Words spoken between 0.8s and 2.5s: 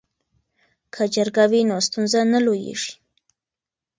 که جرګه وي نو ستونزه نه